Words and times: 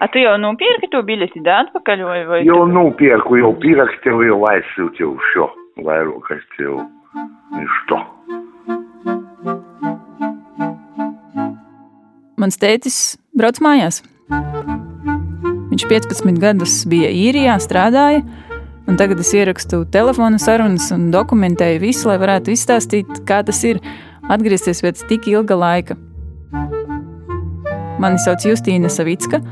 A 0.00 0.08
tu 0.08 0.16
jau 0.22 0.32
nopirki 0.40 0.88
to 0.88 1.02
biļeti 1.04 1.42
da 1.44 1.58
atpakaļ 1.66 2.02
vai? 2.08 2.20
vai 2.24 2.38
Jau 2.48 2.62
nopirku, 2.64 3.36
jau 3.36 3.50
pierakstīju, 3.60 4.22
jau 4.30 4.38
aizsūtīju 4.48 5.10
šo 5.32 5.48
vairāk 5.84 6.30
aizsūtīju. 6.36 6.78
Što? 7.76 7.98
Mans 12.40 12.56
tētis 12.56 12.98
brauc 13.36 13.60
mājās. 13.60 14.00
Viņš 15.68 15.84
15 15.92 16.40
gadus 16.40 16.80
bija 16.88 17.12
īrijā, 17.12 17.60
strādāja, 17.60 18.24
un 18.88 18.96
tagad 18.96 19.20
es 19.20 19.34
ierakstu 19.36 19.84
telefona 19.92 20.40
sarunas 20.40 20.88
un 20.96 21.10
dokumentēju 21.12 21.84
visu, 21.84 22.08
lai 22.08 22.16
varētu 22.22 22.56
izstāstīt, 22.56 23.26
kā 23.28 23.44
tas 23.44 23.60
ir 23.68 23.84
atgriezties 24.32 24.80
pēc 24.80 25.04
tik 25.12 25.28
ilga 25.28 25.60
laika. 25.60 26.00
Mani 28.00 28.16
sauc 28.16 28.40
Justīna 28.48 28.88
Savicka, 28.88 29.42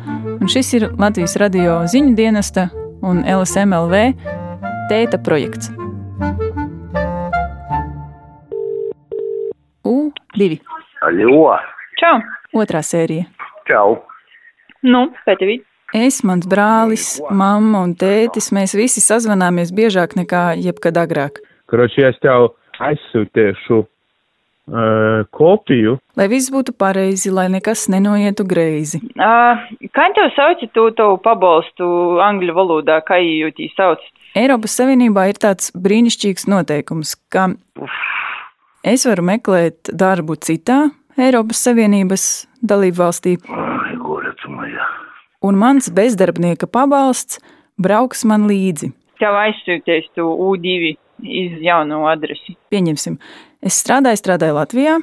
un 0.40 0.48
šis 0.48 0.70
ir 0.78 0.84
Latvijas 0.96 1.34
radio 1.36 1.82
ziņu 1.92 2.14
dienesta 2.16 2.62
un 3.04 3.18
LSMLV 3.28 3.98
tēta 4.88 5.18
projekts. 5.20 5.68
U2. 9.84 10.56
Aļo! 11.04 11.42
Čau! 12.00 12.14
Otrā 12.56 12.80
sērija. 12.80 13.28
Čau! 13.68 13.98
Nu, 14.80 15.04
pēc 15.28 15.44
tevi. 15.44 15.58
Es, 15.92 16.22
mans 16.24 16.48
brālis, 16.48 17.18
mamma 17.28 17.84
un 17.84 17.92
tētis, 18.00 18.48
mēs 18.56 18.72
visi 18.80 19.04
sazvanāmies 19.04 19.76
biežāk 19.76 20.16
nekā 20.16 20.54
jebkad 20.56 20.96
agrāk. 21.04 21.44
Kroči, 21.68 22.00
es 22.08 22.16
tev 22.24 22.54
aizsūtīšu 22.80 23.84
uh, 24.68 25.24
kopiju. 25.34 25.96
Lai 26.18 26.28
viss 26.30 26.52
būtu 26.52 26.74
pareizi, 26.78 27.32
lai 27.34 27.48
nekas 27.52 27.86
nenoietu 27.92 28.46
greizi. 28.48 29.00
Uh, 29.16 29.64
kā 29.94 30.08
tev 30.16 30.30
sauc 30.36 30.62
tu 30.74 30.88
tavu 30.98 31.18
pabalstu 31.24 31.88
angļu 32.24 32.56
valodā, 32.56 33.00
kā 33.06 33.20
jūtī 33.22 33.70
sauc? 33.76 34.04
Eiropas 34.38 34.76
Savienībā 34.78 35.28
ir 35.30 35.40
tāds 35.40 35.72
brīnišķīgs 35.74 36.46
noteikums, 36.50 37.16
ka 37.32 37.48
es 38.86 39.08
varu 39.08 39.24
meklēt 39.32 39.90
darbu 39.90 40.38
citā 40.44 40.84
Eiropas 41.18 41.64
Savienības 41.66 42.28
dalību 42.62 43.00
valstī, 43.00 43.34
Ai, 43.48 43.96
un 45.42 45.58
mans 45.58 45.90
bezdarbnieka 45.94 46.68
pabalsts 46.70 47.40
brauks 47.78 48.24
man 48.28 48.46
līdzi. 48.50 48.92
Tev 49.18 49.34
aizsūties 49.38 50.10
tu 50.14 50.22
U2 50.22 50.94
iz 51.22 51.58
jauno 51.62 52.04
adresi. 52.10 52.54
Pieņemsim, 52.72 53.18
es 53.64 53.78
strādāju, 53.82 54.20
strādāju 54.20 54.58
Latvijā, 54.58 54.98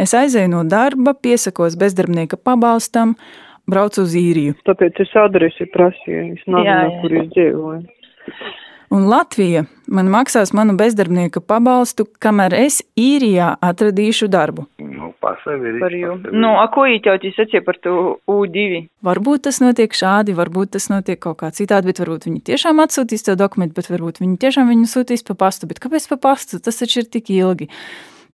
es 0.00 0.14
aizēju 0.16 0.52
no 0.52 0.62
darba, 0.68 1.14
piesakos 1.14 1.76
bezdarbnieka 1.80 2.38
pabalstam, 2.40 3.16
braucu 3.68 4.04
uz 4.06 4.14
īriju. 4.18 4.56
Tāpēc 4.68 5.02
es 5.04 5.12
adresi 5.18 5.68
prasīju, 5.74 6.24
es 6.38 6.46
nezinu, 6.48 7.02
kur 7.02 7.18
es 7.22 7.28
dzīvoju. 7.36 7.84
Un 8.88 9.04
Latvija 9.04 9.66
man 9.92 10.08
maksās 10.08 10.54
manu 10.56 10.72
bezdarbnieka 10.78 11.42
pabalstu, 11.44 12.06
kamēr 12.24 12.54
es 12.56 12.78
īrijā 12.96 13.50
atradīšu 13.64 14.30
darbu. 14.32 14.64
Nu, 14.80 15.10
jums. 15.92 16.24
Nu, 16.32 16.54
a 16.56 16.64
ko 16.72 16.86
tev 17.04 17.20
sacīja 17.36 17.60
par 17.66 17.76
to 17.84 18.16
U2? 18.24 18.86
Varbūt 19.04 19.44
tas 19.48 19.60
notiek 19.60 19.92
šādi, 19.92 20.36
varbūt 20.38 20.72
tas 20.78 20.88
notiek 20.88 21.20
kaut 21.20 21.42
kā 21.42 21.52
citādi, 21.52 21.92
bet 21.92 22.00
varbūt 22.00 22.28
viņi 22.30 22.40
tiešām 22.48 22.80
atsūtīs 22.84 23.28
to 23.28 23.36
dokumentu, 23.36 23.76
bet 23.76 23.90
varbūt 23.92 24.22
viņi 24.24 24.40
tiešām 24.40 24.72
viņu 24.72 24.88
sūtīs 24.88 25.26
pa 25.28 25.36
pastu. 25.36 25.68
Bet 25.68 25.84
kāpēc 25.84 26.08
pa 26.08 26.20
pastu? 26.30 26.56
Tas 26.56 26.80
taču 26.80 27.02
ir 27.02 27.12
tik 27.12 27.28
ilgi. 27.34 27.68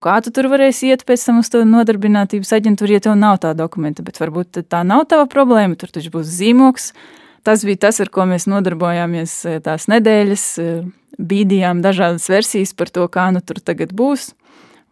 Kā 0.02 0.16
tu 0.24 0.32
tur 0.34 0.48
varēsi 0.50 0.90
iet 0.90 1.06
pēc 1.06 1.28
tam 1.28 1.42
uz 1.44 1.50
to 1.52 1.62
nodarbinātības 1.68 2.54
aģentūru, 2.56 2.96
ja 2.96 3.04
tev 3.04 3.18
nav 3.20 3.38
tā 3.42 3.54
dokumenta? 3.54 4.02
Bet 4.02 4.18
varbūt 4.18 4.64
tā 4.66 4.82
nav 4.82 5.04
tava 5.12 5.28
problēma, 5.30 5.76
tur 5.78 5.92
taču 5.92 6.10
būs 6.14 6.30
zīmoks. 6.40 6.94
Tas 7.44 7.64
bija 7.64 7.86
tas, 7.86 8.00
ar 8.00 8.10
ko 8.12 8.26
mēs 8.28 8.46
nodarbojāmies 8.50 9.32
eh, 9.48 9.60
tās 9.64 9.88
nedēļas, 9.88 10.44
eh, 10.60 10.84
bīdījām 11.18 11.80
dažādas 11.84 12.28
versijas 12.28 12.74
par 12.76 12.92
to, 12.92 13.06
kā 13.08 13.30
nu 13.32 13.40
tur 13.40 13.62
tagad 13.64 13.94
būs. 13.96 14.34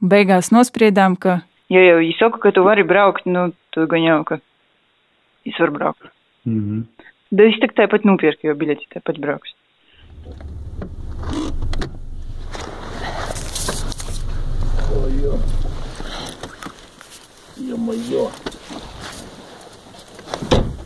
Beigās 0.00 0.53
nospriedām, 0.54 1.16
ka 1.19 1.42
Ja 1.69 1.82
jau 1.84 1.98
viņi 2.00 2.14
saka, 2.16 2.41
ka 2.41 2.50
tu 2.56 2.62
vari 2.64 2.84
braukt, 2.88 3.26
nu, 3.28 3.50
tu 3.76 3.84
gan 3.91 4.00
jau, 4.00 4.22
ka 4.25 4.38
es 5.44 5.58
varu 5.60 5.75
braukt. 5.76 6.08
Mm 6.48 6.60
-hmm. 6.64 6.84
Da 7.31 7.44
es 7.44 7.60
tak 7.60 7.75
tāpat 7.76 8.04
nopirku, 8.08 8.47
jo 8.47 8.54
biļeti 8.54 8.88
tāpat 8.94 9.20
brauks. 9.20 9.53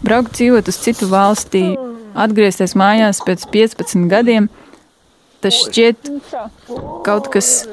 Braukt 0.02 0.34
dzīvot 0.36 0.68
uz 0.68 0.78
citu 0.82 1.08
valstī, 1.10 1.72
atgriezties 2.14 2.74
mājās 2.78 3.22
pēc 3.24 3.46
15 3.52 4.08
gadiem, 4.10 4.48
tas 5.42 5.58
šķiet 5.64 6.10
kaut 7.06 7.30
kas 7.32 7.64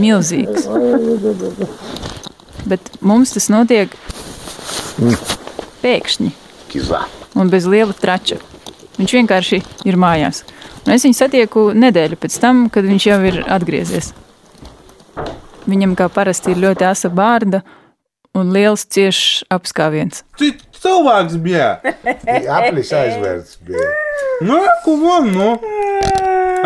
milzīgs. 0.00 0.66
Bet 2.66 2.90
mums 3.00 3.32
tas 3.36 3.48
notiek 3.52 3.94
pēkšņi 5.84 6.32
Kiza. 6.72 7.04
un 7.38 7.52
bez 7.52 7.68
liela 7.70 7.94
trača. 7.94 8.40
Viņš 8.96 9.12
vienkārši 9.18 9.60
ir 9.86 9.98
mājās. 10.00 10.42
Un 10.86 10.94
es 10.94 11.04
viņu 11.04 11.18
satieku 11.18 11.70
nedēļu 11.76 12.18
pēc 12.20 12.38
tam, 12.40 12.66
kad 12.72 12.86
viņš 12.86 13.06
jau 13.10 13.18
ir 13.28 13.42
atgriezies. 13.44 14.12
Viņam 15.66 15.96
kā 15.98 16.06
parasti 16.12 16.54
ir 16.54 16.62
ļoti 16.62 16.86
asa 16.86 17.10
bārda 17.10 17.60
un 18.36 18.52
liels 18.54 18.86
ciešs 18.92 19.46
apskāviens. 19.52 20.22
Tu 20.38 20.52
cilvēks 20.81 21.37
bija. 21.41 21.69
Aplis 22.57 22.91
aizvērts 22.95 23.57
bija. 23.67 23.87
Nu, 24.45 24.59
ko 24.85 24.97
man, 25.01 25.31
nu? 25.35 25.49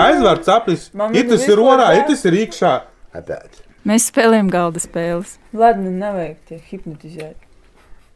Aizvērts 0.02 0.52
aplis. 0.52 0.90
Itis 1.16 1.48
ir 1.52 1.62
orā, 1.64 1.92
itis 2.02 2.26
ir 2.28 2.40
iekšā. 2.46 2.76
Опять. 3.16 3.62
Mēs 3.86 4.10
spēlējam 4.10 4.48
galda 4.50 4.82
spēles. 4.82 5.38
Ладно, 5.54 5.92
nevajag 5.94 6.38
tie 6.50 6.62
hipnotizēt. 6.72 7.38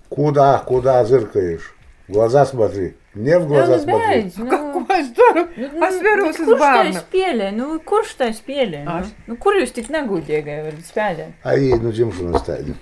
Куда, 0.09 0.57
куда 0.65 1.05
зыркаешь? 1.05 1.75
В 2.07 2.13
глаза 2.13 2.45
смотри. 2.45 2.95
Nie 3.14 3.38
w 3.38 3.46
glazā 3.46 3.76
nu, 3.86 3.98
beidz, 3.98 4.38
nu, 4.38 4.46
Kā, 4.50 4.58
Ko 4.74 4.80
es 4.90 5.10
daru? 5.14 5.44
Nu, 5.54 5.68
nu, 5.70 5.82
es 5.86 5.98
vēros 6.02 6.38
uz 6.42 6.48
bērnu. 6.58 6.58
Kurš 6.58 6.96
tā 6.98 7.02
spēlē? 7.04 7.50
Nu, 7.54 7.66
kurš 7.86 8.14
tā 8.18 8.28
spēlē? 8.34 8.80
Nu? 8.88 9.10
nu, 9.30 9.36
kur 9.38 9.54
jūs 9.54 9.70
tik 9.76 9.90
negudīgi 9.94 10.56
varat 10.64 10.88
spēlēt? 10.88 11.36
Ai, 11.46 11.70
nu 11.78 11.92
dzimšanas 11.94 12.42
tādi. 12.46 12.74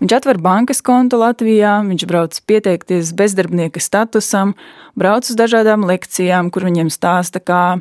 Viņš 0.00 0.14
atver 0.16 0.40
bankas 0.40 0.84
kontu 0.84 1.20
Latvijā, 1.20 1.78
viņš 1.88 2.04
brauc 2.08 2.36
pieteikties 2.48 3.14
bezdarbnieka 3.16 3.80
statusam, 3.80 4.52
brauc 5.00 5.28
uz 5.28 5.36
dažādām 5.40 5.88
lekcijām, 5.88 6.52
kur 6.52 6.68
viņiem 6.68 6.92
stāsta, 6.92 7.40
kā 7.40 7.80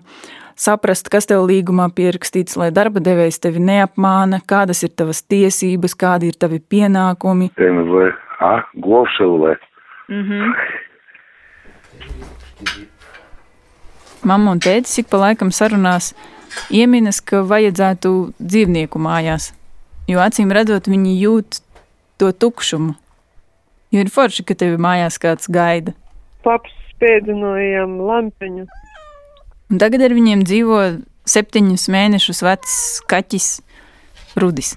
saprast, 0.59 1.11
kas 1.11 1.27
tev 1.27 1.43
līgumā 1.51 1.89
pierakstīts, 1.95 2.55
lai 2.59 2.71
darba 2.75 3.03
devējs 3.03 3.43
tevi 3.43 3.63
neapmāna, 3.63 4.39
kādas 4.47 4.83
ir 4.87 4.95
tavas 4.95 5.23
tiesības, 5.23 5.95
kādi 5.99 6.31
ir 6.31 6.39
tavi 6.39 6.59
pienākumi. 6.63 7.51
MV 7.55 8.28
A? 8.39 8.63
Govšelve. 8.73 9.57
Mhm. 10.09 10.53
Mamma 14.23 14.51
un 14.51 14.59
tētis 14.59 14.97
ik 14.99 15.07
pa 15.11 15.19
laikam 15.19 15.51
sarunās 15.51 16.13
ieminas, 16.71 17.21
ka 17.23 17.43
vajadzētu 17.47 18.33
dzīvnieku 18.39 18.99
mājās, 18.99 19.51
jo 20.11 20.19
acīm 20.19 20.51
redzot, 20.55 20.89
viņi 20.91 21.15
jūt 21.21 21.61
to 22.19 22.31
tukšumu. 22.31 22.95
Jo 23.93 24.03
ir 24.03 24.11
forši, 24.13 24.43
ka 24.45 24.57
tevi 24.59 24.77
mājās 24.81 25.17
kāds 25.21 25.47
gaida. 25.49 25.95
Paps 26.43 26.75
spēdinājām 26.91 27.95
lampiņu. 28.05 28.67
Un 29.69 29.81
tagad 29.81 30.03
ar 30.05 30.13
viņiem 30.17 30.43
dzīvo 30.45 30.81
septiņus 31.29 31.87
mēnešus 31.93 32.43
vecs 32.45 32.75
kaķis 33.09 33.49
Rudis. 34.39 34.75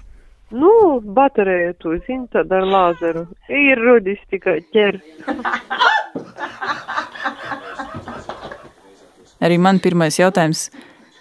Nu, 0.53 1.01
bateriju 1.03 1.73
tu 1.73 1.89
zini, 2.05 2.27
tad 2.29 2.51
ar 2.53 2.67
lāzeru. 2.69 3.23
Ir 3.49 3.79
rudis 3.81 4.19
tikai 4.29 4.59
ķer. 4.69 4.99
Arī 9.43 9.57
man 9.57 9.79
pirmais 9.81 10.19
jautājums, 10.19 10.67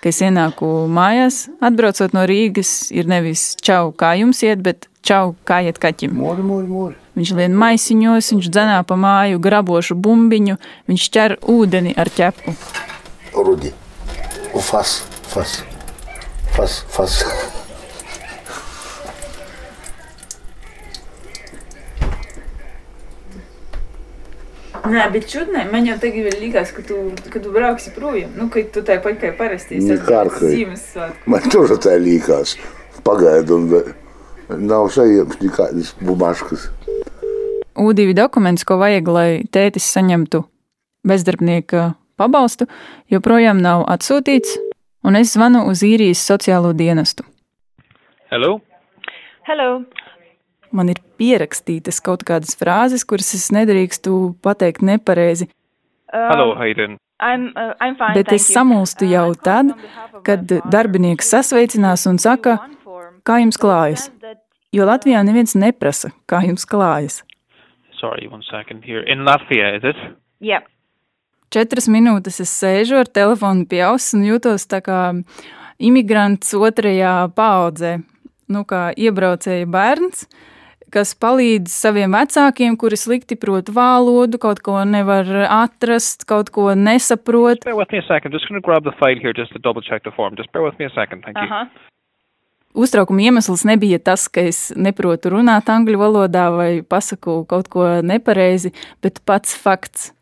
kad 0.02 0.10
es 0.10 0.20
ienāku 0.20 0.68
mājās, 0.84 1.46
atbraucot 1.64 2.12
no 2.12 2.26
Rīgas, 2.28 2.90
ir 2.92 3.08
nevis 3.08 3.54
čau, 3.64 3.94
kā 3.96 4.12
jums 4.20 4.44
iet, 4.44 4.60
bet 4.66 4.84
čau, 5.00 5.32
kā 5.48 5.62
iet 5.64 5.80
kaķim. 5.80 6.12
Mūri, 6.20 6.44
mūri, 6.44 6.68
mūri. 6.68 7.00
Viņš 7.16 7.32
lien 7.40 7.56
maisiņos, 7.64 8.28
viņš 8.34 8.52
dzenā 8.52 8.76
pa 8.84 9.00
māju 9.00 9.40
grabošu 9.40 9.96
bumbiņu, 9.96 10.60
viņš 10.92 11.08
ķer 11.16 11.38
ūdeni 11.56 11.96
ar 11.96 12.12
ķepu. 12.12 12.52
Rudi, 13.40 13.72
fas, 14.60 15.00
fas, 15.32 15.58
fas, 16.52 16.80
fas. 16.92 17.61
Nē, 24.82 25.02
bet 25.14 25.30
šodien 25.30 25.68
man 25.70 25.86
jau 25.86 25.94
tagad 26.02 26.38
likās, 26.42 26.72
ka 26.74 26.82
tu, 26.82 26.96
ka 27.30 27.38
tu 27.42 27.52
brauksi 27.54 27.92
projām. 27.94 28.32
Nu, 28.34 28.48
ka 28.50 28.64
tu 28.74 28.82
tā 28.86 28.96
kā 29.04 29.12
kā 29.20 29.30
parasti 29.38 29.78
esi 29.78 29.98
Ziemassvētku. 29.98 31.30
Man 31.30 31.46
tur 31.52 31.70
tā 31.78 31.94
likās. 32.02 32.56
Pagaidām, 33.06 33.70
nav 34.58 34.88
sajams 34.94 35.38
nekādas 35.42 35.94
bumaškas. 36.02 36.66
U2 37.78 38.10
dokuments, 38.18 38.66
ko 38.66 38.76
vajag, 38.82 39.08
lai 39.08 39.28
tētis 39.54 39.86
saņemtu 39.94 40.42
bezdarbnieka 41.06 41.92
pabalstu, 42.20 42.66
joprojām 43.10 43.62
nav 43.62 43.86
atsūtīts, 43.90 44.58
un 45.06 45.18
es 45.18 45.32
zvanu 45.34 45.64
uz 45.70 45.86
īrijas 45.86 46.22
sociālo 46.26 46.74
dienestu. 46.76 47.24
Hello! 48.34 48.58
Hello! 49.46 49.84
Man 50.72 50.88
ir 50.88 51.00
pierakstītas 51.20 52.00
kaut 52.04 52.24
kādas 52.28 52.56
frāzes, 52.56 53.04
kuras 53.04 53.34
es 53.36 53.50
nedrīkstu 53.52 54.34
pateikt 54.44 54.84
nepareizi. 54.84 55.50
Hello, 56.12 56.54
how 56.56 56.64
you 56.64 56.74
doing? 56.74 56.98
I'm, 57.22 57.52
uh, 57.54 57.74
I'm 57.80 57.96
fine, 57.96 58.16
Bet 58.16 58.32
es 58.34 58.48
samulstu 58.50 59.06
jau 59.06 59.30
tad, 59.38 59.70
kad 60.26 60.48
darbinieks 60.72 61.28
sasveicinās 61.30 62.08
un 62.10 62.18
saka, 62.18 62.56
kā 63.22 63.38
jums 63.44 63.60
klājas. 63.60 64.08
Jo 64.74 64.88
Latvijā 64.88 65.20
neviens 65.22 65.54
neprasa, 65.54 66.10
kā 66.26 66.40
jums 66.46 66.64
klājas. 66.66 67.20
Sorry, 68.00 68.26
one 68.26 68.42
second 68.48 68.82
here. 68.82 69.04
In 69.06 69.22
Latvia, 69.28 69.76
is 69.76 69.84
it? 69.86 70.00
Yep. 70.42 70.66
Četras 71.52 71.86
minūtes 71.92 72.40
es 72.42 72.50
sēžu 72.50 72.96
ar 73.02 73.10
telefonu 73.12 73.68
pie 73.68 73.84
auss 73.86 74.16
un 74.16 74.24
jūtos 74.26 74.64
tā 74.66 74.80
kā 74.82 75.02
imigrants 75.78 76.54
otrajā 76.56 77.28
paudzē, 77.36 77.98
nu 78.50 78.64
kā 78.66 78.88
iebraucēja 78.96 79.68
bērns, 79.70 80.24
kas 80.92 81.14
palīdz 81.18 81.72
saviem 81.72 82.12
vecākiem, 82.14 82.76
kuri 82.80 82.98
slikti 83.00 83.38
prot 83.40 83.72
valodu, 83.72 84.40
kaut 84.42 84.60
ko 84.64 84.78
nevar 84.88 85.28
atrast, 85.48 86.26
kaut 86.28 86.52
ko 86.54 86.72
nesaprot. 86.76 87.64
Bear 87.64 87.78
with 87.78 87.92
me 87.92 88.02
a 88.02 88.06
second. 88.08 88.36
Just 88.36 88.48
going 88.48 88.60
to 88.60 88.64
grab 88.64 88.84
the 88.84 88.94
file 89.00 89.18
here 89.18 89.32
just 89.32 89.52
to 89.56 89.58
double 89.58 89.82
check 89.82 90.04
the 90.04 90.14
form. 90.14 90.36
Just 90.36 90.52
bear 90.52 90.62
with 90.62 90.78
me 90.78 90.86
a 90.86 90.94
second. 90.94 91.24
Thank 91.24 91.40
you. 91.40 91.48
Aha. 91.48 91.68
Uztraukuma 92.72 93.20
iemesls 93.20 93.66
nebija 93.68 93.98
tas, 94.00 94.30
ka 94.32 94.46
es 94.48 94.70
neprotu 94.72 95.34
runāt 95.34 95.68
angļu 95.68 95.98
valodā 96.00 96.46
vai 96.54 96.70
pasaku 96.80 97.42
kaut 97.48 97.68
ko 97.72 97.88
nepareizi, 98.00 98.72
bet 99.04 99.20
pats 99.28 99.52
fakts. 99.60 100.12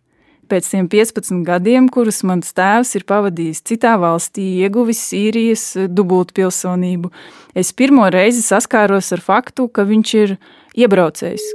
Pēc 0.50 0.66
tiem 0.66 0.88
15 0.90 1.44
gadiem, 1.46 1.86
kurus 1.94 2.24
mans 2.26 2.50
tēvs 2.56 2.96
ir 2.98 3.04
pavadījis 3.06 3.62
citā 3.70 3.92
valstī, 4.02 4.48
ieguvis 4.64 4.98
Sīrijas 5.12 5.64
dubultpilsonību, 5.94 7.12
es 7.54 7.70
pirmo 7.70 8.08
reizi 8.10 8.42
saskāros 8.42 9.12
ar 9.14 9.22
faktu, 9.22 9.68
ka 9.70 9.86
viņš 9.86 10.14
ir 10.24 10.34
iebraucējs. 10.74 11.46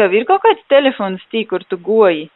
Tev 0.00 0.16
ir 0.16 0.24
kaut 0.26 0.40
kāds 0.46 0.64
telefons 0.72 1.20
tī, 1.28 1.44
kur 1.50 1.66
tu 1.68 1.76
goji? 1.76 2.30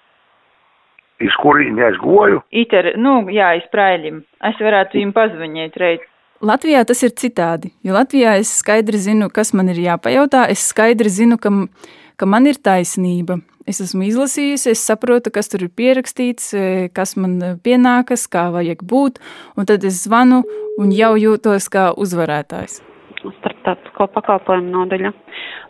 Iz 1.24 1.34
kurīņa 1.40 1.88
es 1.88 1.96
goju? 2.02 2.44
Iter, 2.52 2.92
nu, 3.00 3.22
jā, 3.32 3.54
iz 3.56 3.66
praiļim. 3.72 4.20
Es 4.50 4.60
varētu 4.60 5.00
viņam 5.00 5.16
pazvanīt 5.16 5.80
reit. 5.80 6.04
Latvijā 6.44 6.82
tas 6.84 7.00
ir 7.06 7.14
citādi, 7.16 7.70
jo 7.86 7.94
Latvijā 7.96 8.34
es 8.36 8.50
skaidri 8.58 8.98
zinu, 9.00 9.30
kas 9.32 9.54
man 9.56 9.70
ir 9.72 9.78
jāpajautā. 9.80 10.44
Es 10.52 10.66
skaidri 10.68 11.08
zinu, 11.08 11.38
ka, 11.40 11.52
ka 12.16 12.28
man 12.28 12.46
ir 12.50 12.60
taisnība. 12.62 13.40
Es 13.64 13.80
esmu 13.80 14.04
izlasījusi, 14.04 14.74
es 14.74 14.82
saprotu, 14.84 15.32
kas 15.32 15.48
tur 15.48 15.64
ir 15.64 15.70
pierakstīts, 15.72 16.50
e, 16.52 16.64
kas 16.92 17.14
man 17.16 17.38
pienākas, 17.64 18.26
kā 18.28 18.50
vajag 18.52 18.84
būt, 18.84 19.22
un 19.56 19.68
tad 19.70 19.86
es 19.88 20.02
zvanu 20.04 20.42
un 20.80 20.92
jau 20.92 21.14
jūtos 21.16 21.70
kā 21.72 21.88
uzvarētājs. 21.96 22.82
Starptautisko 23.24 24.10
pakalpojumu 24.12 24.68
nodaļa. 24.74 25.14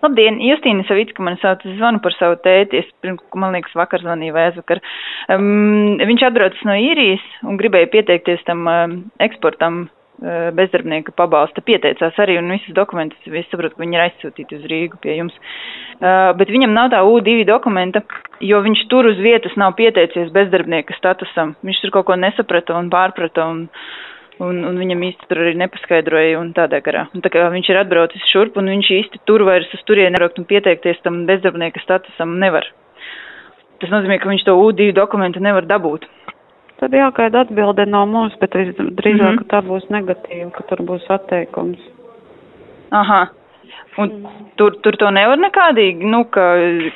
Labdien, 0.02 0.40
Justīna 0.42 0.82
Savicka 0.88 1.22
man 1.22 1.38
sauc, 1.40 1.62
es 1.62 1.78
zvanu 1.78 2.02
par 2.02 2.16
savu 2.18 2.34
tēti, 2.42 2.82
es, 2.82 2.88
man 3.38 3.54
liekas, 3.54 3.76
vakar 3.78 4.02
zvanīju 4.02 4.34
vai 4.34 4.48
aizvakar. 4.50 4.82
Um, 5.30 5.94
viņš 6.02 6.26
atbraucis 6.26 6.66
no 6.66 6.74
īrijas 6.74 7.22
un 7.46 7.60
gribēja 7.60 7.92
pieteikties 7.94 8.42
tam 8.48 8.66
um, 8.66 8.96
eksportam 9.22 9.84
bezdarbnieka 10.22 11.12
pabalsta. 11.16 11.62
Pieteicās 11.64 12.16
arī 12.22 12.38
un 12.38 12.52
visus 12.54 12.74
dokumentus, 12.76 13.18
es 13.26 13.48
saprotu, 13.50 13.74
ka 13.74 13.82
viņi 13.82 13.98
ir 13.98 14.04
aizsūtīti 14.04 14.58
uz 14.58 14.68
Rīgu 14.70 15.00
pie 15.02 15.18
jums. 15.18 15.34
Bet 16.38 16.52
viņam 16.52 16.74
nav 16.74 16.92
tā 16.94 17.02
U2 17.02 17.42
dokumenta, 17.48 18.04
jo 18.44 18.60
viņš 18.64 18.86
tur 18.92 19.10
uz 19.10 19.20
vietas 19.22 19.56
nav 19.60 19.74
pieteicies 19.78 20.32
bezdarbnieka 20.34 20.96
statusam. 20.98 21.54
Viņš 21.66 21.82
tur 21.82 21.94
kaut 21.98 22.08
ko 22.10 22.18
nesaprata 22.18 22.76
un 22.78 22.90
pārprata 22.92 23.46
un, 23.50 23.66
un, 24.44 24.62
un 24.70 24.80
viņam 24.80 25.04
īsti 25.10 25.28
tur 25.30 25.42
arī 25.44 25.56
nepaskaidroja 25.64 26.38
un 26.40 26.54
tādā 26.56 26.80
garā. 26.84 27.08
Un 27.14 27.24
tā 27.24 27.32
kā 27.34 27.48
viņš 27.52 27.72
ir 27.72 27.82
atbraucis 27.82 28.30
šurp 28.32 28.58
un 28.60 28.70
viņš 28.76 28.94
īsti 29.00 29.24
tur 29.28 29.46
vairs 29.48 29.70
uz 29.74 29.82
turieni 29.88 30.14
neraukt 30.16 30.40
un 30.40 30.48
pieteikties 30.48 31.02
tam 31.04 31.24
bezdarbnieka 31.28 31.82
statusam 31.82 32.38
nevar. 32.42 32.70
Tas 33.82 33.90
nozīmē, 33.90 34.20
ka 34.22 34.30
viņš 34.30 34.46
to 34.46 34.54
U2 34.54 34.92
dokumentu 34.96 35.42
nevar 35.42 35.66
dabūt. 35.68 36.06
Tad 36.80 36.92
jāgaida 36.92 37.44
atbilde 37.44 37.86
no 37.86 38.04
mums, 38.06 38.34
bet 38.40 38.50
drīzāk, 38.50 39.34
Mhm. 39.34 39.38
ka 39.38 39.44
tā 39.56 39.62
būs 39.66 39.86
negatīva, 39.90 40.50
ka 40.52 40.62
tur 40.68 40.78
būs 40.78 41.06
atteikums. 41.08 41.78
Aha. 42.92 43.28
Un 43.96 44.26
tur, 44.56 44.74
tur 44.82 44.96
to 44.98 45.10
nevar 45.10 45.38
nekādīgi, 45.38 46.02
nu, 46.02 46.24
ka, 46.24 46.44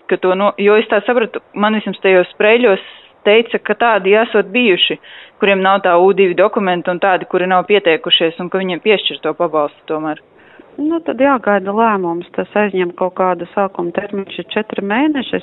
ka 0.09 0.17
to, 0.17 0.35
no, 0.35 0.53
jo 0.59 0.75
es 0.75 0.87
tā 0.91 0.99
sapratu, 1.07 1.41
man 1.55 1.75
vismaz 1.75 2.01
tajos 2.03 2.27
sprēļos 2.35 2.83
teica, 3.25 3.59
ka 3.63 3.75
tādi 3.75 4.17
esot 4.19 4.51
bijuši, 4.51 4.99
kuriem 5.39 5.63
nav 5.63 5.83
tā 5.83 5.95
U2 5.95 6.35
dokumenta 6.35 6.91
un 6.91 6.99
tādi, 6.99 7.29
kuri 7.31 7.47
nav 7.47 7.67
pieteikušies 7.67 8.41
un 8.41 8.51
ka 8.51 8.59
viņiem 8.59 8.83
piešķir 8.83 9.21
to 9.23 9.35
pabalstu 9.35 9.87
tomēr. 9.87 10.19
Nu, 10.79 11.01
tad 11.01 11.19
jāgaida 11.19 11.75
lēmums. 11.75 12.29
Tas 12.33 12.49
aizņem 12.55 12.95
kaut 12.95 13.15
kādu 13.19 13.47
sākuma 13.55 13.93
termiņš 13.93 14.39
ir 14.39 14.45
četri 14.55 14.85
mēneši. 14.87 15.41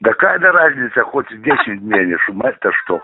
Да 0.00 0.12
какая 0.12 0.38
разница, 0.52 1.02
хоть 1.04 1.30
10 1.30 1.80
mēnešu, 1.80 2.34
mēs 2.36 2.56
что? 2.84 3.00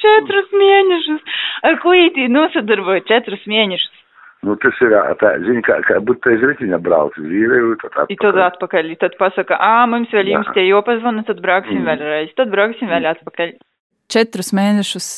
Četrus 0.00 0.48
mēnešus! 0.56 1.20
Ar 1.62 1.76
ko 1.82 1.92
īti 1.94 2.26
nosadarboja 2.32 3.04
četrus 3.06 3.42
mēnešus? 3.46 4.00
Nu, 4.42 4.54
tas 4.56 4.78
ir, 4.80 4.94
tā, 5.20 5.34
zini, 5.44 5.60
kā, 5.60 5.76
kā 5.84 5.98
būtu 6.00 6.30
aiz 6.32 6.40
ritiņa 6.40 6.78
brauc, 6.80 7.12
zīrēju, 7.20 7.74
tad 7.82 8.08
I 8.08 8.16
tad 8.16 8.38
atpakaļ, 8.40 8.88
I 8.94 8.96
tad 9.02 9.18
pasaka, 9.20 9.58
ā, 9.60 9.84
mums 9.90 10.08
vēl 10.16 10.32
jums 10.32 10.48
tie 10.56 10.64
jopazvana, 10.64 11.26
tad 11.28 11.42
brauksim 11.44 11.82
Mm. 11.82 11.90
vēlreiz, 11.90 12.32
tad 12.40 12.48
brauksim 12.48 12.88
vēl 12.88 13.10
atpakaļ. 13.12 13.52
Četrus 14.08 14.54
mēnešus 14.56 15.08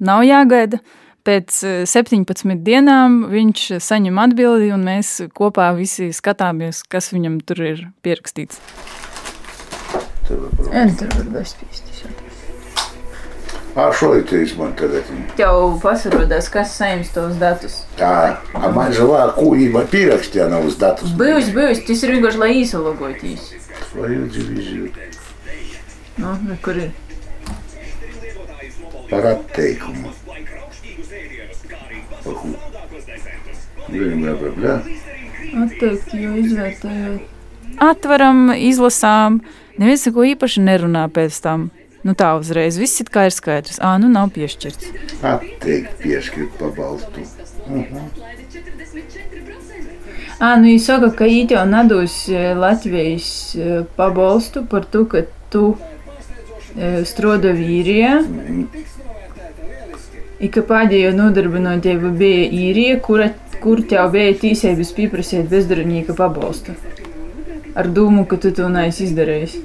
nav 0.00 0.24
jāgaida. 0.24 0.80
Pēc 1.28 1.60
eh, 1.68 1.84
17 1.84 2.64
dienām 2.64 3.26
viņš 3.28 3.66
saņem 3.84 4.16
atbildi, 4.24 4.72
un 4.72 4.88
mēs 4.88 5.28
kopā 5.36 5.68
visi 5.76 6.08
skatāmies, 6.16 6.80
kas 6.88 7.12
viņam 7.12 7.42
tur 7.44 7.60
ir 7.60 7.84
pierakstīts. 8.00 8.64
Enter 10.72 11.08
var 11.16 11.26
bezpīsti. 11.40 11.90
А 13.74 13.92
что 13.92 14.14
это 14.16 14.36
из 14.36 14.54
Монтегатини? 14.56 15.28
Tev 15.38 15.78
pasarodās, 15.82 16.48
kas 16.50 16.72
saņems 16.74 17.12
tos 17.14 17.36
datus. 17.38 17.76
Tā, 17.96 18.40
a 18.52 18.70
man 18.74 18.90
žēlā, 18.90 19.28
kūība 19.36 19.84
pierakstīja 19.92 20.48
nav 20.50 20.66
uz 20.66 20.74
datus. 20.80 21.12
Bijis, 21.14 21.52
bijis, 21.54 21.84
tas 21.86 22.02
ir 22.02 22.16
vienkārši, 22.16 22.40
lai 22.42 22.50
īsalogoties. 22.64 23.46
Твою 23.92 24.26
дивизию. 24.26 24.90
Nu, 26.18 26.34
ne, 26.48 26.58
kur 26.62 26.82
ir? 26.82 26.90
Par 29.10 29.30
atteikumu. 29.36 30.10
Pahu. 32.24 32.54
Bļa, 33.86 34.34
bļa, 34.42 34.54
bļa. 34.58 34.78
Atteikt, 35.62 36.14
jo 36.14 36.34
izvērtējot. 36.42 37.33
Atveram, 37.81 38.51
izlasām. 38.55 39.41
Neviens 39.79 40.05
neko 40.07 40.23
īpaši 40.35 40.63
nerunā 40.63 41.07
pēc 41.11 41.39
tam. 41.43 41.69
Nu 42.05 42.13
tā 42.13 42.35
uzreiz 42.37 42.77
viss 42.77 43.01
it 43.01 43.09
kā 43.09 43.25
ir 43.27 43.33
skaidrs. 43.33 43.79
Ā, 43.81 43.95
nu 43.99 44.11
nav 44.11 44.29
piešķirts. 44.35 44.91
Atteikt 45.25 45.97
piešķirt 46.03 46.59
pabalstu. 46.59 47.25
Mhm. 47.65 48.09
Ā, 50.35 50.55
nu 50.59 50.67
viņi 50.67 50.81
saka, 50.83 51.09
ka 51.15 51.27
īti 51.31 51.55
jau 51.55 51.63
nedos 51.65 52.25
eh, 52.29 52.51
Latvijas 52.59 53.27
eh, 53.55 53.83
pabalstu 53.95 54.65
par 54.69 54.83
to, 54.91 55.05
ka 55.09 55.23
tu 55.49 55.63
eh, 56.75 57.01
strodo 57.07 57.53
vīrijā. 57.55 58.19
I 60.43 60.51
ka 60.51 60.61
pēdējo 60.67 61.13
nodarbinotība 61.15 62.11
bija 62.19 62.49
īrija, 62.51 62.99
kura, 63.01 63.31
kur 63.63 63.81
tev 63.87 64.11
bija 64.13 64.35
tīsības 64.43 64.91
pieprasīt 64.97 65.47
bezdarbnieka 65.49 66.13
pabalstu 66.19 66.75
Ar 67.74 67.88
domu, 67.88 68.24
ka 68.26 68.36
tu 68.36 68.50
to 68.54 68.68
neesi 68.68 69.06
izdarījis. 69.08 69.58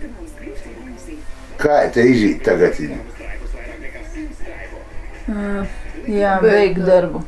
Kā 1.62 1.86
te 1.94 2.04
iziet 2.06 2.44
tagad? 2.46 2.78
Uh, 5.26 5.66
jā, 6.06 6.36
beig 6.44 6.82
darbu. 6.86 7.24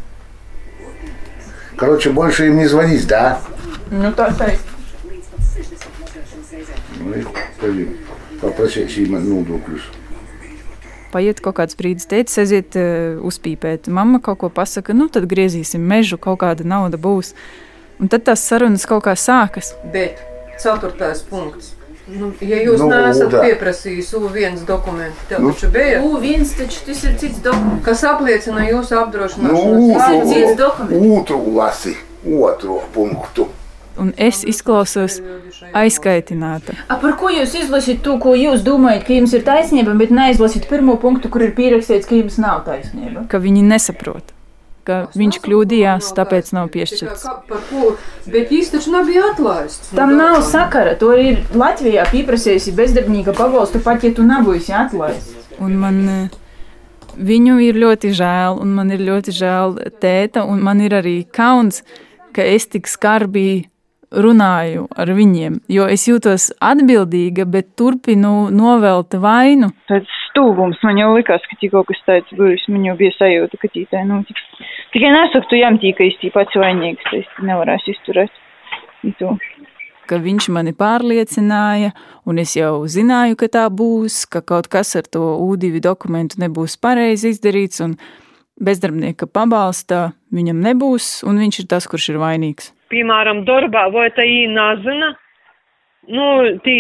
Короче, 1.78 2.10
больше 2.10 2.48
им 2.48 2.58
не 2.58 2.66
звонить, 2.66 3.08
да? 3.08 3.40
Nu, 3.92 4.12
tā 4.12 4.34
teikt. 4.34 4.66
Ну 7.00 7.14
и 7.14 7.24
пойдем. 7.62 7.98
Попроси 8.42 8.82
им 8.82 9.14
nodokļus. 9.18 9.86
Paiet 11.14 11.40
kaut 11.42 11.56
kāds 11.58 11.78
brīdis, 11.78 12.10
teicis, 12.10 12.38
aiziet 12.42 12.76
uh, 12.76 13.22
uzpīpēt. 13.26 13.88
Mamma 13.88 14.20
kaut 14.20 14.42
ko 14.42 14.50
pasaka, 14.50 14.94
nu 14.94 15.08
tad 15.08 15.30
griezīsim 15.30 15.82
mežu, 15.82 16.18
kaut 16.18 16.42
kāda 16.44 16.66
nauda 16.68 17.00
būs. 17.00 17.32
Un 18.02 18.12
tad 18.12 18.26
tās 18.28 18.44
sarunas 18.44 18.86
kaut 18.90 19.06
kā 19.08 19.16
sākas. 19.18 19.72
Bet 19.94 20.20
ceturtais 20.63 21.23
punkts. 21.31 21.73
Nu, 22.09 22.33
ja 22.43 22.57
jūs 22.59 22.81
Nu, 22.83 22.89
nu, 22.91 22.97
neesat 22.99 23.31
tā. 23.31 23.41
pieprasījis 23.45 24.09
U1 24.19 24.65
dokumentu, 24.67 25.21
tev 25.29 25.39
Nu. 25.45 25.53
taču 25.53 25.69
bija. 25.71 26.01
U1 26.03 26.43
taču 26.59 26.81
tas 26.87 27.05
ir 27.05 27.15
cits 27.21 27.39
dokuments. 27.45 27.85
Kas 27.87 28.03
apliecina 28.05 28.65
jūsu 28.67 28.97
Nu, 29.43 29.95
cits 30.33 30.57
dokuments. 30.59 31.21
otru 31.21 31.39
lasi, 31.57 31.95
otro 32.27 32.81
punktu. 32.95 33.47
Un 33.99 34.13
es 34.17 34.43
izklausos 34.45 35.21
aizkaitināta. 35.77 36.73
A, 36.89 36.97
par 36.97 37.13
ko 37.21 37.29
jūs 37.33 37.55
izlasāt 37.59 38.03
to, 38.03 38.19
ko 38.23 38.35
jūs 38.39 38.63
domājat, 38.65 39.05
ka 39.07 39.13
jums 39.17 39.35
ir 39.37 39.43
taisnība, 39.47 39.95
bet 39.99 40.11
neizlasīt 40.15 40.69
pirmo 40.71 40.97
punktu, 41.03 41.29
kur 41.33 41.43
ir 41.43 41.53
pierakstīts, 41.57 42.09
ka 42.09 42.15
jums 42.19 42.39
nav 42.43 42.63
taisnība? 42.69 43.27
Ka 43.29 43.39
viņi 43.43 43.63
nesaprot, 43.69 44.33
ka 44.87 44.99
viņš 45.15 45.39
kļūdījās, 45.45 46.11
tāpēc 46.17 46.53
nav 46.57 46.71
piešķirts. 46.75 47.25
Kā, 47.25 47.35
par 47.49 47.65
ko? 47.71 47.95
Bet 48.27 48.53
viņš 48.53 48.71
taču 48.75 48.95
nebija 48.95 49.25
atlaists. 49.33 49.93
Tam 49.97 50.15
nav 50.19 50.41
sakara. 50.47 50.95
To 51.01 51.13
ir 51.19 51.43
Latvijā 51.55 52.07
pieprasījusi 52.11 52.75
bezdarbnieka 52.79 53.35
pabalstu, 53.39 53.83
pat 53.85 54.05
ja 54.07 54.13
tu 54.17 54.27
nebūsi 54.27 54.75
atlaists. 54.77 55.51
Un 55.63 55.77
man 55.81 56.01
eh, 56.11 56.39
viņu 57.17 57.59
ir 57.69 57.79
ļoti 57.83 58.15
žēl, 58.19 58.63
un 58.63 58.73
man 58.79 58.95
ir 58.95 59.05
ļoti 59.05 59.35
žēl 59.37 59.77
tēta, 60.03 60.47
un 60.49 60.63
man 60.65 60.83
ir 60.85 60.97
arī 61.03 61.21
kauns, 61.31 61.83
ka 62.33 62.45
es 62.47 62.67
tik 62.73 62.89
skarbi 62.91 63.67
runāju 64.13 64.87
ar 64.97 65.13
viņiem, 65.17 65.63
jo 65.73 65.87
es 65.89 66.05
jūtos 66.09 66.51
atbildīga, 66.61 67.47
bet 67.49 67.73
turpinu 67.81 68.51
novelt 68.53 69.17
vainu. 69.17 69.73
Tāds 69.89 70.22
stūgums 70.33 70.81
man 70.83 70.99
jau 71.01 71.13
likās, 71.15 71.45
ka 71.49 71.59
tik 71.61 71.75
kaut 71.77 71.91
kas 71.91 72.01
tāds 72.09 72.37
būs. 72.37 72.65
Man 72.73 72.87
jau 72.89 72.97
bija 72.99 73.15
sajūta, 73.19 73.61
ka 73.61 73.71
tītā 73.73 74.05
notiks. 74.09 74.45
Tikai 74.95 75.13
nesaku, 75.15 75.51
tu 75.51 75.61
jām 75.61 75.79
tīka 75.83 76.09
īsti 76.09 76.33
pats 76.35 76.57
vainīgs, 76.59 77.05
tas 77.11 77.45
nevarēs 77.45 77.87
izturēt. 77.93 78.41
To. 79.19 79.33
ka 80.07 80.19
viņš 80.23 80.47
mani 80.55 80.71
pārliecināja, 80.79 81.91
un 82.29 82.39
es 82.39 82.53
jau 82.55 82.85
zināju, 82.87 83.35
ka 83.41 83.49
tā 83.51 83.65
būs, 83.73 84.21
ka 84.31 84.43
kaut 84.47 84.69
kas 84.71 84.95
ar 85.01 85.09
to 85.11 85.23
U2 85.43 85.81
dokumentu 85.83 86.39
nebūs 86.43 86.77
pareizi 86.79 87.33
izdarīts, 87.33 87.83
un 87.83 87.97
bezdarbnieka 88.63 89.27
pabalsta 89.27 90.13
viņam 90.35 90.63
nebūs, 90.69 91.23
un 91.27 91.41
viņš 91.43 91.63
ir 91.65 91.69
tas, 91.73 91.89
kurš 91.91 92.13
ir 92.13 92.21
vainīgs. 92.23 92.71
Piemēram, 92.93 93.43
darbā 93.49 93.89
vai 93.95 94.11
tā 94.15 94.27
īnazina. 94.29 95.15
Nu, 96.11 96.25
tī, 96.65 96.77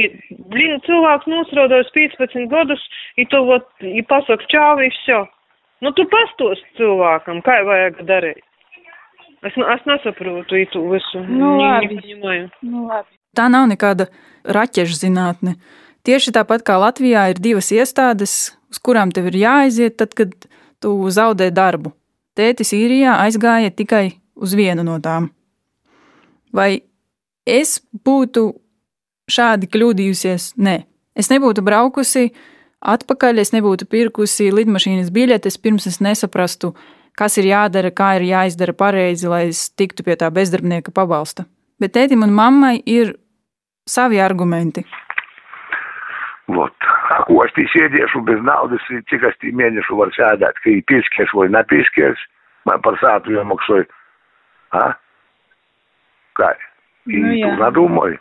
blīn, 0.50 0.81
cilvēks 0.87 1.29
nosraudojas 1.31 1.91
15 1.95 2.49
gadus, 2.50 2.83
ir 3.21 3.29
to, 3.31 3.45
vot, 3.47 3.69
ir 3.87 4.02
pasaka 4.11 4.49
čāvi, 4.50 4.88
visu. 4.91 5.21
Nu, 5.83 5.93
tu 5.95 6.07
pastos 6.11 6.62
cilvēkam, 6.79 7.43
kā 7.47 7.61
vajag 7.67 8.02
darīt. 8.09 8.43
Es, 9.43 9.55
es 9.55 9.87
nesaprotu 9.87 10.59
to 10.71 10.83
visu. 10.91 11.23
Nu, 11.26 11.57
labi. 11.59 11.99
Nu, 12.62 12.87
labi. 12.87 13.11
Tā 13.35 13.49
nav 13.50 13.67
nekāda 13.71 14.07
raķešu 14.45 14.99
zinātne. 15.05 15.57
Tieši 16.07 16.35
tāpat 16.35 16.64
kā 16.67 16.76
Latvijā 16.83 17.29
ir 17.31 17.38
divas 17.43 17.71
iestādes, 17.75 18.57
uz 18.71 18.79
kurām 18.83 19.14
tev 19.14 19.31
ir 19.31 19.38
jāaiziet, 19.43 19.97
tad, 20.02 20.14
kad 20.19 20.35
tu 20.83 20.95
zaudē 21.14 21.50
darbu. 21.55 21.95
Tētis 22.38 22.75
īrijā 22.75 23.19
aizgāja 23.23 23.71
tikai 23.71 24.19
uz 24.35 24.55
vienu 24.59 24.83
no 24.87 24.99
tām. 25.02 25.31
Vai 26.52 26.83
es 27.47 27.79
būtu 28.07 28.50
šādi 29.31 29.69
kļūdījusies? 29.72 30.53
Nē, 30.57 30.77
es 31.17 31.31
nebūtu 31.34 31.63
braukusi 31.65 32.31
atpakaļ, 32.81 33.41
es 33.43 33.53
nebūtu 33.55 33.88
pirkusi 33.89 34.51
lidmašīnas 34.53 35.12
biļetes, 35.13 35.60
pirms 35.62 35.88
es 35.89 36.00
nesaprastu, 36.03 36.74
kas 37.17 37.38
ir 37.41 37.50
jādara, 37.50 37.91
kā 37.91 38.15
ir 38.19 38.27
jāizdara 38.29 38.75
pareizi, 38.77 39.27
lai 39.27 39.48
es 39.50 39.67
tiktu 39.74 40.05
pie 40.05 40.15
tā 40.19 40.29
bezdarbnieka 40.34 40.93
pabalsta. 40.93 41.48
Bet 41.81 41.93
tētim 41.98 42.24
un 42.25 42.34
mammai 42.34 42.77
ir 42.86 43.15
savi 43.88 44.19
argumenti. 44.22 44.86
Вот. 46.48 46.74
А 47.12 47.24
ko 47.27 47.41
es 47.43 47.51
tī 47.55 47.65
sēdiešu 47.74 48.22
bez 48.24 48.39
naudas, 48.43 48.84
i 48.91 49.01
cik 49.12 49.25
es 49.27 49.36
tī 49.43 49.51
mēnešu 49.51 49.98
varu 50.00 50.13
sēdēt, 50.15 50.60
ka 50.63 50.69
ir 50.72 50.84
pieskers 50.88 51.34
vai 51.36 51.50
nepieskers, 51.51 52.22
man 52.67 52.79
par 52.86 52.96
sātu 53.01 53.36
jāmaksāju. 53.36 53.88
Ha? 54.75 54.86
Kā? 56.39 56.53
И 57.07 57.19
Ну, 57.19 57.31
я. 57.31 57.50
tu 57.50 57.63
надумай. 57.63 58.19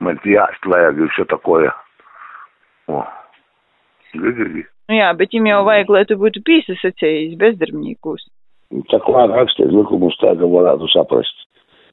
Man 0.00 0.18
tī 0.24 0.36
jāst 0.36 0.64
vajag 0.64 0.98
и 1.04 1.08
все 1.08 1.24
такое. 1.24 1.72
О. 2.88 3.04
Ги-ги-ги. 4.14 4.64
Nu, 4.88 4.96
jā, 4.96 5.10
bet 5.14 5.30
viņam 5.30 5.50
jau 5.52 5.60
vajag, 5.68 5.90
lai 5.94 6.04
tu 6.08 6.16
būtu 6.18 6.42
piesaistījis 6.46 7.36
bezdarbniekus. 7.38 8.24
Так 8.90 9.06
ладно, 9.10 9.36
rakstīt 9.38 9.70
likumus 9.70 10.16
tā, 10.22 10.32
ka 10.38 10.46
varētu 10.50 10.88
saprast. 10.90 11.46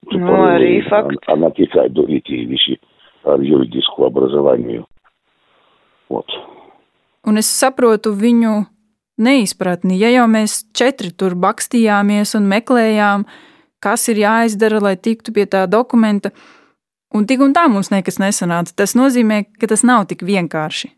Tu 0.09 0.17
Nu, 0.17 0.29
parunāji, 0.29 0.55
arī 0.55 0.71
fakts. 0.87 1.29
Она 1.33 1.49
tikai 1.51 1.89
durītī 1.89 2.45
visi 2.49 2.77
ar 3.25 3.41
juridisku 3.41 4.05
образованию. 4.05 4.85
Вот. 6.09 6.25
Un 7.27 7.37
es 7.37 7.49
saprotu 7.51 8.13
viņu 8.15 8.65
neizpratni. 9.17 9.97
Ja 9.99 10.09
jau 10.13 10.27
mēs 10.31 10.61
četri 10.73 11.11
tur 11.11 11.35
bakstījāmies 11.35 12.37
un 12.37 12.47
meklējām, 12.47 13.25
kas 13.83 14.07
ir 14.13 14.21
jāizdara, 14.21 14.79
lai 14.81 14.95
tiktu 14.95 15.33
pie 15.35 15.45
tā 15.45 15.65
dokumenta, 15.67 16.31
un 17.13 17.25
tik 17.29 17.41
un 17.43 17.53
tā 17.55 17.67
mums 17.71 17.91
nekas 17.93 18.19
nesanāca, 18.21 18.75
tas 18.75 18.95
nozīmē, 18.97 19.43
ka 19.59 19.69
tas 19.71 19.83
nav 19.87 20.07
tik 20.11 20.25
vienkārši. 20.27 20.91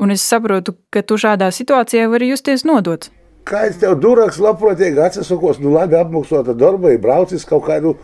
Un 0.00 0.14
es 0.14 0.24
saprotu, 0.24 0.76
ka 0.92 1.02
tu 1.04 1.18
šādā 1.20 1.50
situācijā 1.52 2.06
vari 2.08 2.30
justies 2.30 2.64
nodots. 2.64 3.10
Kāds 3.48 3.80
tev 3.80 3.98
duraks, 4.00 4.38
labprātīgi 4.40 5.00
atsasukos, 5.02 5.60
nu 5.60 5.74
labi 5.74 5.98
apmaksāta 5.98 6.54
darba, 6.56 6.92
ir 6.94 7.02
braucis 7.02 7.44
kaut 7.48 7.66
kādu, 7.66 7.96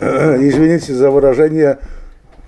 извините 0.39 0.95
за 0.95 1.11
выражение, 1.11 1.75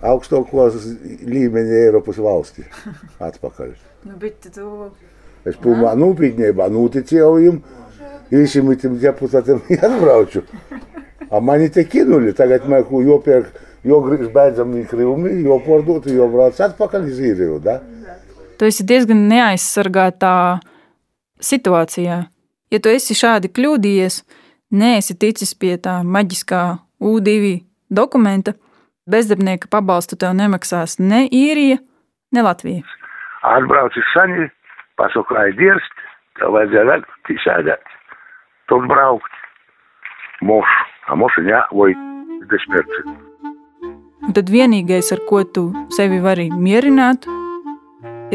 augstākos 0.06 0.78
līmeņa 1.26 1.84
Eiropas 1.88 2.20
valsti 2.22 2.68
atpakaļ. 3.20 3.76
Nu, 4.08 4.16
bet 4.22 4.48
tu... 4.54 4.92
Es 5.48 5.56
pilnā 5.64 5.94
nopietnībā 5.96 6.68
noticēju 6.72 7.30
viņam, 7.38 7.60
visiem 8.32 8.72
tiem 8.80 8.98
deputātiem 9.02 9.62
atbraucu. 9.78 10.44
A 11.32 11.40
mani 11.44 11.70
te 11.74 11.84
kinuli, 11.88 12.34
tagad 12.36 12.68
man 12.70 12.84
ko 12.88 13.02
jopērk, 13.04 13.52
jo 13.87 14.01
grīž 14.05 14.31
beidzami 14.35 14.85
krivumi, 14.91 15.35
jo 15.47 15.59
pārdot, 15.67 16.07
jo 16.11 16.29
brauc 16.33 16.61
atpakaļ 16.67 17.09
iz 17.11 17.21
īriju, 17.33 17.59
da? 17.65 17.81
Tu 18.59 18.69
esi 18.69 18.87
diezgan 18.87 19.27
neaizsargātā 19.31 20.35
situācijā. 21.43 22.19
Ja 22.73 22.81
tu 22.81 22.93
esi 22.93 23.17
šādi 23.19 23.51
kļūdījies, 23.53 24.23
neesi 24.79 25.17
ticis 25.19 25.53
pie 25.59 25.75
tā 25.83 25.99
maģiskā 26.07 26.63
U2 27.03 27.59
dokumenta, 27.91 28.55
bezdarbnieka 29.11 29.69
pabalstu 29.73 30.17
tev 30.17 30.37
nemaksās 30.39 30.99
ne 31.03 31.25
īrija, 31.27 31.81
ne 32.33 32.47
Latvija. 32.47 32.87
Atbraucis 33.43 34.07
saņi, 34.15 34.47
pasaka, 35.01 35.41
aizdirst, 35.43 36.07
tev 36.39 36.55
vajadzēja 36.55 37.03
tī 37.27 37.37
sēdēt. 37.43 37.99
Tur 38.71 38.87
braukt. 38.89 39.41
Mošu. 40.47 40.89
A 41.11 41.19
mošu 41.19 41.43
jā, 41.47 41.61
vai 41.75 41.91
desmirci. 42.51 43.32
Un 44.28 44.34
tad 44.36 44.50
vienīgais, 44.52 45.12
ar 45.16 45.22
ko 45.30 45.44
tu 45.44 45.70
sevi 45.96 46.20
vari 46.24 46.50
mierināt, 46.52 47.28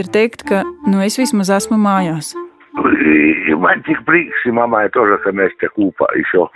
ir 0.00 0.08
teikt, 0.14 0.46
ka 0.48 0.62
nu, 0.86 1.02
es 1.04 1.18
vismaz 1.20 1.50
esmu 1.52 1.76
mājās. 1.80 2.32
И 3.52 3.54
man 3.58 3.82
tik 3.84 4.00
prieks, 4.06 4.46
и 4.46 4.50
мамai 4.50 4.88
тоже, 4.94 5.18
ka 5.24 5.32
mēs 5.36 5.52
te 5.60 5.68
kūpā 5.76 6.08
еще. 6.16 6.46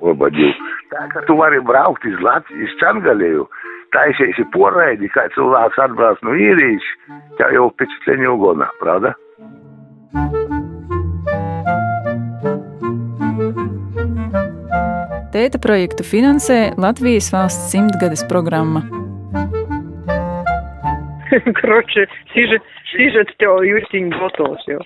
Labadīv. 0.00 0.62
Tā 0.92 1.04
kā 1.12 1.24
tu 1.28 1.36
vari 1.36 1.60
braukt 1.60 2.06
iz 2.08 2.16
Latvijas 2.24 2.76
Čangalēju, 2.80 3.48
taisiesi 3.92 4.46
poraidi, 4.54 5.10
kā 5.12 5.26
cilvēks 5.34 5.80
atbrauc 5.84 6.22
no 6.24 6.36
īrijas, 6.38 6.86
tev 7.40 7.52
jau 7.56 7.68
впечатление 7.74 8.30
угодно, 8.30 8.70
правда? 8.80 9.14
Tēta 15.42 15.58
projektu 15.60 16.04
finansē 16.06 16.72
Latvijas 16.80 17.28
valsts 17.34 17.72
simtgades 17.72 18.24
programma. 18.30 18.82
Короче, 21.60 22.06
сижет, 22.32 22.64
сижет, 22.92 23.32
теv 23.42 23.60
jūtiņ 23.66 24.08
готовs 24.16 24.64
jau. 24.70 24.80